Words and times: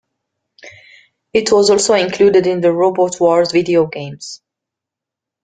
It 1.31 1.51
was 1.51 1.69
also 1.69 1.93
included 1.93 2.47
in 2.47 2.59
the 2.59 2.71
"Robot 2.73 3.19
Wars" 3.19 3.51
video 3.51 3.85
games. 3.85 4.41